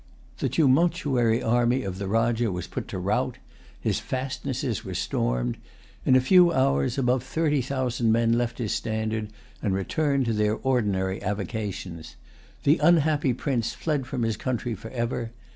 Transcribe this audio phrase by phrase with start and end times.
[0.39, 3.37] The tumultuary army of the Rajah was put to rout.
[3.79, 5.57] His fastnesses were stormed.
[6.07, 9.27] In a few hours, above thirty thousand men left his standard,
[9.61, 12.15] and returned to their ordinary avocations.
[12.63, 15.33] The unhappy prince fled from his country forever.